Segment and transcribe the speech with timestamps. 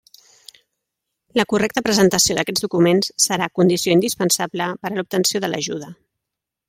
[1.39, 5.93] La correcta presentació d'aquests documents serà condició indispensable per a l'obtenció de l'ajuda.